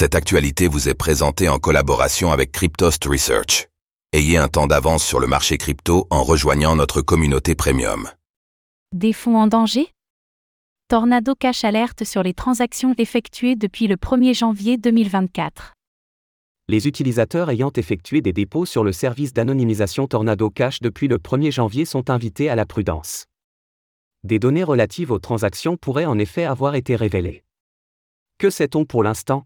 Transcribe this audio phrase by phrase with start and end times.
[0.00, 3.66] Cette actualité vous est présentée en collaboration avec Cryptost Research.
[4.12, 8.08] Ayez un temps d'avance sur le marché crypto en rejoignant notre communauté premium.
[8.94, 9.88] Des fonds en danger?
[10.86, 15.72] Tornado Cash alerte sur les transactions effectuées depuis le 1er janvier 2024.
[16.68, 21.50] Les utilisateurs ayant effectué des dépôts sur le service d'anonymisation Tornado Cash depuis le 1er
[21.50, 23.24] janvier sont invités à la prudence.
[24.22, 27.42] Des données relatives aux transactions pourraient en effet avoir été révélées.
[28.38, 29.44] Que sait-on pour l'instant?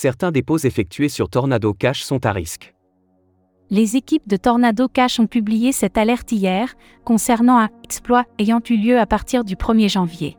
[0.00, 2.72] Certains dépôts effectués sur Tornado Cash sont à risque.
[3.68, 6.72] Les équipes de Tornado Cash ont publié cette alerte hier,
[7.04, 10.36] concernant un exploit ayant eu lieu à partir du 1er janvier.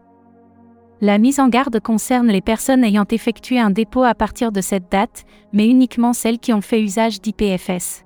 [1.01, 4.89] La mise en garde concerne les personnes ayant effectué un dépôt à partir de cette
[4.89, 8.05] date, mais uniquement celles qui ont fait usage d'IPFS.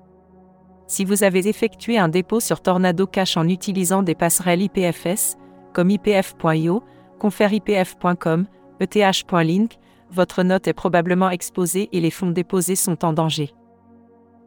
[0.88, 5.36] Si vous avez effectué un dépôt sur Tornado Cash en utilisant des passerelles IPFS,
[5.72, 6.82] comme IPF.io,
[7.20, 8.46] conferipf.com,
[8.80, 9.78] ETH.link,
[10.14, 13.52] votre note est probablement exposée et les fonds déposés sont en danger.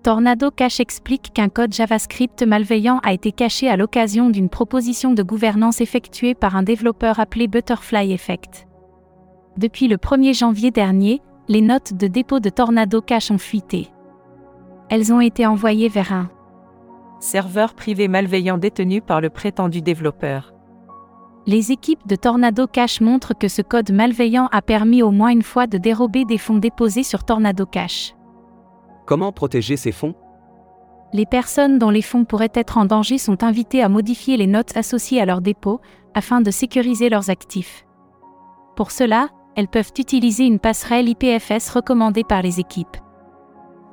[0.03, 5.21] Tornado Cash explique qu'un code JavaScript malveillant a été caché à l'occasion d'une proposition de
[5.21, 8.67] gouvernance effectuée par un développeur appelé Butterfly Effect.
[9.57, 13.89] Depuis le 1er janvier dernier, les notes de dépôt de Tornado Cash ont fuité.
[14.89, 16.29] Elles ont été envoyées vers un
[17.19, 20.53] serveur privé malveillant détenu par le prétendu développeur.
[21.47, 25.43] Les équipes de Tornado Cash montrent que ce code malveillant a permis au moins une
[25.43, 28.13] fois de dérober des fonds déposés sur Tornado Cash.
[29.05, 30.13] Comment protéger ces fonds?
[31.13, 34.75] Les personnes dont les fonds pourraient être en danger sont invitées à modifier les notes
[34.75, 35.79] associées à leur dépôt,
[36.13, 37.85] afin de sécuriser leurs actifs.
[38.75, 42.97] Pour cela, elles peuvent utiliser une passerelle IPFS recommandée par les équipes.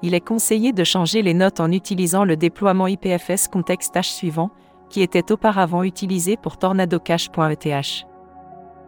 [0.02, 4.50] Il est conseillé de changer les notes en utilisant le déploiement IPFS contexte H suivant,
[4.90, 8.06] qui était auparavant utilisé pour tornadocash.eth.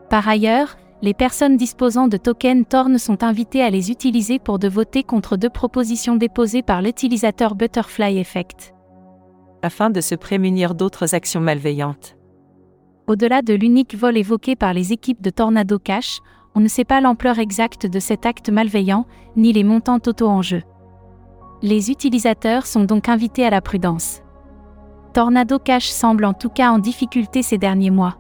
[0.08, 4.69] Par ailleurs, les personnes disposant de tokens Torn sont invitées à les utiliser pour de
[4.69, 8.72] voter contre deux propositions déposées par l'utilisateur Butterfly Effect.
[9.62, 12.16] Afin de se prémunir d'autres actions malveillantes.
[13.06, 16.21] Au-delà de l'unique vol évoqué par les équipes de Tornado Cash,
[16.54, 19.06] on ne sait pas l'ampleur exacte de cet acte malveillant,
[19.37, 20.62] ni les montants totaux en jeu.
[21.62, 24.22] Les utilisateurs sont donc invités à la prudence.
[25.16, 28.19] Tornado Cash semble en tout cas en difficulté ces derniers mois.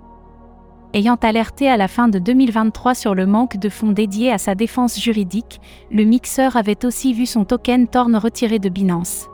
[0.94, 4.54] Ayant alerté à la fin de 2023 sur le manque de fonds dédiés à sa
[4.54, 9.28] défense juridique, le mixeur avait aussi vu son token Torn retiré de Binance.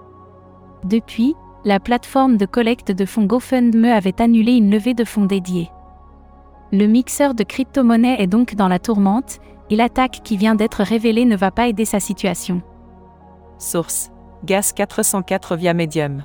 [0.83, 5.71] Depuis, la plateforme de collecte de fonds GoFundMe avait annulé une levée de fonds dédiés.
[6.73, 9.39] Le mixeur de crypto-monnaie est donc dans la tourmente,
[9.71, 12.61] et l'attaque qui vient d'être révélée ne va pas aider sa situation.
[13.59, 14.11] Source
[14.45, 16.25] Gas 404 via Medium.